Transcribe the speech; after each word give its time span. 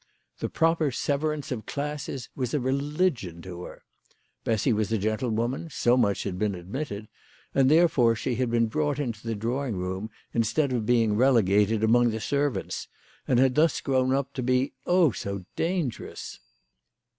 The 0.39 0.49
proper 0.49 0.89
severance 0.89 1.51
of 1.51 1.67
classes 1.67 2.29
was 2.33 2.55
a 2.55 2.59
religion 2.59 3.39
to 3.43 3.61
her. 3.65 3.83
Bessy 4.43 4.73
was 4.73 4.91
a 4.91 4.97
gentlewoman, 4.97 5.69
so 5.69 5.95
much 5.95 6.23
had 6.23 6.39
been 6.39 6.55
admitted, 6.55 7.07
and 7.53 7.69
therefore 7.69 8.15
she 8.15 8.33
had 8.33 8.49
been 8.49 8.65
brought 8.65 8.97
into 8.97 9.21
the 9.21 9.35
drawing 9.35 9.75
room 9.75 10.09
instead 10.33 10.73
of 10.73 10.87
being 10.87 11.13
relegated 11.15 11.83
among 11.83 12.09
the 12.09 12.19
servants, 12.19 12.87
and 13.27 13.37
had 13.37 13.53
thus 13.53 13.79
grown 13.79 14.11
up 14.11 14.33
to 14.33 14.41
be, 14.41 14.73
oh, 14.87 15.11
so 15.11 15.45
dan 15.55 15.91
gerous 15.91 16.39